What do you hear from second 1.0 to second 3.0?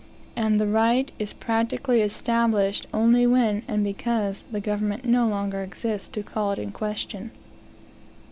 is practically established